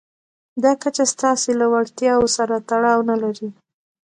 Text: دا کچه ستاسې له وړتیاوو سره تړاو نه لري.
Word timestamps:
دا 0.63 0.71
کچه 0.83 1.03
ستاسې 1.13 1.51
له 1.59 1.65
وړتیاوو 1.73 2.33
سره 2.37 2.55
تړاو 2.69 2.99
نه 3.09 3.15
لري. 3.23 3.49